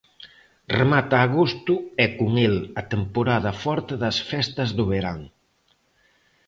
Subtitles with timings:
[0.79, 5.19] Remata agosto e con el a temporada forte das festas do verán.